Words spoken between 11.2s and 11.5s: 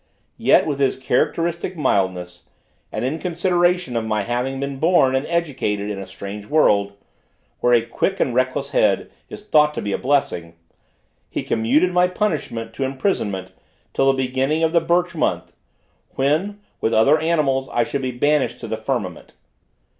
he